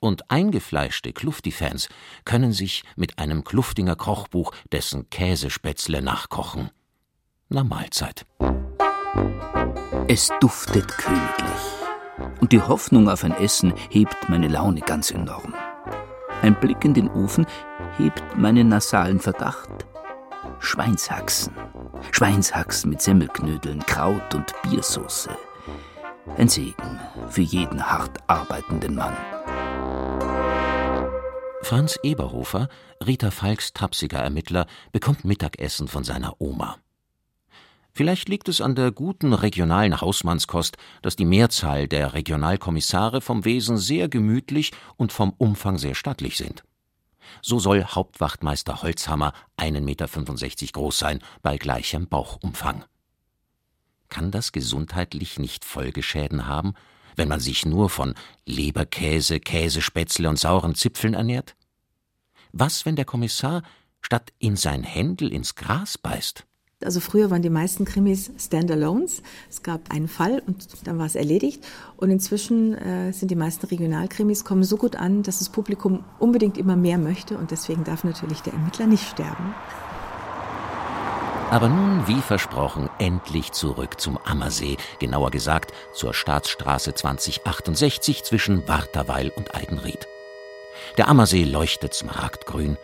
Und 0.01 0.31
eingefleischte 0.31 1.13
Klufti-Fans 1.13 1.87
können 2.25 2.51
sich 2.51 2.83
mit 2.95 3.19
einem 3.19 3.43
Kluftinger 3.43 3.95
Kochbuch 3.95 4.53
dessen 4.71 5.11
Käsespätzle 5.11 6.01
nachkochen. 6.01 6.71
Na 7.49 7.63
Mahlzeit. 7.63 8.25
Es 10.07 10.31
duftet 10.39 10.87
königlich. 10.97 11.45
Und 12.41 12.51
die 12.51 12.61
Hoffnung 12.61 13.07
auf 13.07 13.23
ein 13.23 13.33
Essen 13.33 13.71
hebt 13.89 14.29
meine 14.29 14.47
Laune 14.47 14.81
ganz 14.81 15.11
enorm. 15.11 15.53
Ein 16.41 16.59
Blick 16.59 16.83
in 16.83 16.95
den 16.95 17.07
Ofen 17.09 17.45
hebt 17.97 18.23
meinen 18.35 18.69
nasalen 18.69 19.19
Verdacht. 19.19 19.69
Schweinshaxen. 20.59 21.53
Schweinshaxen 22.11 22.89
mit 22.89 23.01
Semmelknödeln, 23.01 23.85
Kraut 23.85 24.33
und 24.33 24.53
Biersauce. 24.63 25.29
Ein 26.37 26.49
Segen 26.49 26.99
für 27.29 27.41
jeden 27.41 27.83
hart 27.85 28.17
arbeitenden 28.25 28.95
Mann. 28.95 29.15
Franz 31.61 31.99
Eberhofer, 32.01 32.69
Rita 33.05 33.29
Falks 33.29 33.71
tapsiger 33.73 34.19
Ermittler, 34.19 34.65
bekommt 34.91 35.25
Mittagessen 35.25 35.87
von 35.87 36.03
seiner 36.03 36.39
Oma. 36.39 36.77
Vielleicht 37.97 38.27
liegt 38.27 38.49
es 38.49 38.59
an 38.59 38.75
der 38.75 38.91
guten 38.91 39.31
regionalen 39.31 40.01
Hausmannskost, 40.01 40.75
dass 41.01 41.15
die 41.15 41.23
Mehrzahl 41.23 41.87
der 41.87 42.13
Regionalkommissare 42.13 43.21
vom 43.21 43.45
Wesen 43.45 43.77
sehr 43.77 44.09
gemütlich 44.09 44.73
und 44.97 45.13
vom 45.13 45.33
Umfang 45.37 45.77
sehr 45.77 45.95
stattlich 45.95 46.35
sind. 46.35 46.65
So 47.41 47.57
soll 47.57 47.85
kann 54.09 54.29
das 54.31 54.51
gesundheitlich 54.51 55.39
nicht 55.39 55.65
Folgeschäden 55.65 56.47
haben, 56.47 56.73
wenn 57.15 57.29
man 57.29 57.39
sich 57.39 57.65
nur 57.65 57.89
von 57.89 58.13
Leberkäse, 58.45 59.39
Käsespätzle 59.39 60.29
und 60.29 60.37
sauren 60.37 60.75
Zipfeln 60.75 61.13
ernährt? 61.13 61.55
Was, 62.51 62.85
wenn 62.85 62.97
der 62.97 63.05
Kommissar 63.05 63.63
statt 64.01 64.33
in 64.37 64.57
sein 64.57 64.83
Händel 64.83 65.31
ins 65.31 65.55
Gras 65.55 65.97
beißt? 65.97 66.45
Also 66.85 66.99
früher 66.99 67.31
waren 67.31 67.41
die 67.41 67.49
meisten 67.49 67.83
Krimis 67.83 68.31
Standalones. 68.37 69.21
Es 69.49 69.63
gab 69.63 69.91
einen 69.91 70.07
Fall 70.07 70.41
und 70.45 70.67
dann 70.85 70.99
war 70.99 71.05
es 71.05 71.15
erledigt. 71.15 71.65
Und 71.97 72.11
inzwischen 72.11 72.75
äh, 72.75 73.11
sind 73.11 73.31
die 73.31 73.35
meisten 73.35 73.65
Regionalkrimis 73.65 74.45
kommen 74.45 74.63
so 74.63 74.77
gut 74.77 74.95
an, 74.95 75.23
dass 75.23 75.39
das 75.39 75.49
Publikum 75.49 76.03
unbedingt 76.19 76.57
immer 76.57 76.75
mehr 76.75 76.97
möchte 76.97 77.37
und 77.37 77.51
deswegen 77.51 77.83
darf 77.83 78.03
natürlich 78.03 78.41
der 78.41 78.53
Ermittler 78.53 78.87
nicht 78.87 79.07
sterben. 79.07 79.55
Aber 81.51 81.69
nun, 81.69 82.07
wie 82.07 82.21
versprochen, 82.21 82.89
endlich 82.97 83.51
zurück 83.51 83.99
zum 83.99 84.17
Ammersee, 84.17 84.77
genauer 84.99 85.31
gesagt 85.31 85.73
zur 85.93 86.13
Staatsstraße 86.13 86.95
2068 86.95 88.23
zwischen 88.23 88.67
Warterweil 88.67 89.29
und 89.29 89.55
Eidenried. 89.55 90.07
Der 90.97 91.07
Ammersee 91.07 91.43
leuchtet 91.43 91.93
smaragdgrün, 91.93 92.77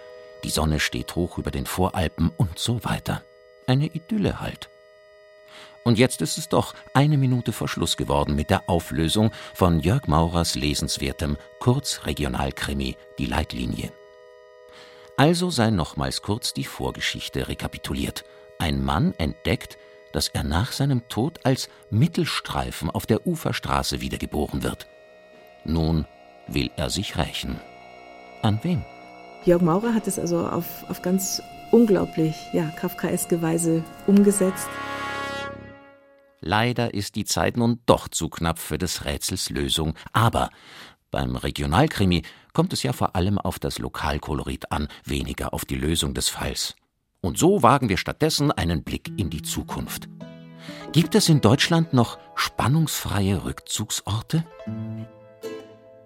die 0.44 0.50
Sonne 0.50 0.80
steht 0.80 1.16
hoch 1.16 1.38
über 1.38 1.52
den 1.52 1.66
Voralpen 1.66 2.32
und 2.38 2.58
so 2.58 2.84
weiter. 2.84 3.24
Eine 3.72 3.86
Idylle 3.86 4.42
halt. 4.42 4.70
Und 5.86 5.98
jetzt 5.98 6.22
ist 6.22 6.38
es 6.38 6.50
doch 6.50 6.76
eine 6.94 7.18
Minute 7.18 7.54
vor 7.54 7.70
Schluss 7.70 7.96
geworden 7.96 8.36
mit 8.36 8.50
der 8.50 8.68
Auflösung 8.68 9.32
von 9.54 9.80
Jörg 9.80 10.08
Maurers 10.08 10.56
lesenswertem 10.56 11.38
Kurzregionalkrimi 11.62 12.98
Die 13.18 13.28
Leitlinie. 13.28 13.94
Also 15.16 15.50
sei 15.50 15.70
nochmals 15.70 16.22
kurz 16.22 16.52
die 16.54 16.66
Vorgeschichte 16.66 17.48
rekapituliert. 17.48 18.26
Ein 18.60 18.84
Mann 18.84 19.14
entdeckt, 19.18 19.78
dass 20.12 20.28
er 20.28 20.44
nach 20.44 20.74
seinem 20.74 21.08
Tod 21.08 21.40
als 21.46 21.70
Mittelstreifen 21.92 22.90
auf 22.90 23.06
der 23.06 23.26
Uferstraße 23.26 24.02
wiedergeboren 24.02 24.64
wird. 24.64 24.88
Nun 25.64 26.06
will 26.46 26.72
er 26.76 26.90
sich 26.90 27.18
rächen. 27.18 27.62
An 28.42 28.60
wem? 28.64 28.84
Jörg 29.46 29.62
Maurer 29.62 29.94
hat 29.94 30.08
es 30.08 30.20
also 30.20 30.46
auf, 30.46 30.66
auf 30.90 31.02
ganz 31.02 31.42
unglaublich 31.72 32.36
ja, 32.54 32.66
kafkaeske 32.70 33.42
Weise 33.42 33.84
umgesetzt. 34.08 34.70
Leider 36.40 36.94
ist 36.94 37.16
die 37.16 37.26
Zeit 37.26 37.56
nun 37.56 37.80
doch 37.86 38.08
zu 38.08 38.30
knapp 38.30 38.58
für 38.58 38.78
des 38.78 39.06
Rätsels 39.06 39.50
Lösung. 39.50 39.94
Aber 40.12 40.50
beim 41.12 41.36
Regionalkrimi 41.36 42.24
kommt 42.54 42.74
es 42.74 42.84
ja 42.84 42.94
vor 42.94 43.16
allem 43.16 43.38
auf 43.38 43.60
das 43.60 43.80
Lokalkolorit 43.80 44.72
an, 44.72 44.88
weniger 45.06 45.54
auf 45.54 45.66
die 45.66 45.76
Lösung 45.76 46.14
des 46.14 46.30
Falls. 46.30 46.76
Und 47.22 47.38
so 47.38 47.62
wagen 47.62 47.90
wir 47.90 47.98
stattdessen 47.98 48.52
einen 48.52 48.84
Blick 48.84 49.12
in 49.18 49.30
die 49.30 49.44
Zukunft. 49.44 50.10
Gibt 50.92 51.16
es 51.16 51.30
in 51.30 51.42
Deutschland 51.42 51.94
noch 51.94 52.18
spannungsfreie 52.36 53.46
Rückzugsorte? 53.46 54.44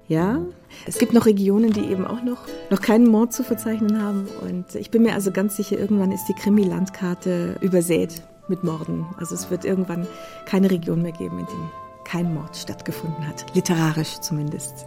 Ja, 0.07 0.39
es 0.85 0.99
gibt 0.99 1.13
noch 1.13 1.25
Regionen, 1.25 1.71
die 1.71 1.85
eben 1.85 2.05
auch 2.05 2.21
noch, 2.21 2.47
noch 2.69 2.81
keinen 2.81 3.07
Mord 3.07 3.33
zu 3.33 3.43
verzeichnen 3.43 4.01
haben. 4.01 4.27
Und 4.41 4.75
ich 4.75 4.91
bin 4.91 5.01
mir 5.01 5.13
also 5.13 5.31
ganz 5.31 5.55
sicher, 5.55 5.79
irgendwann 5.79 6.11
ist 6.11 6.25
die 6.27 6.33
Krimi-Landkarte 6.33 7.57
übersät 7.61 8.21
mit 8.47 8.63
Morden. 8.63 9.05
Also 9.17 9.33
es 9.33 9.49
wird 9.49 9.65
irgendwann 9.65 10.07
keine 10.45 10.69
Region 10.69 11.01
mehr 11.01 11.11
geben, 11.11 11.39
in 11.39 11.45
der 11.45 11.71
kein 12.05 12.33
Mord 12.33 12.55
stattgefunden 12.55 13.27
hat. 13.27 13.45
Literarisch 13.55 14.19
zumindest. 14.19 14.85